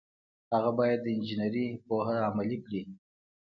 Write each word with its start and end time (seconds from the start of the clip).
هغه 0.53 0.71
باید 0.79 0.99
د 1.03 1.07
انجنیری 1.15 1.65
پوهه 1.85 2.15
عملي 2.29 2.57
کړي. 2.65 2.81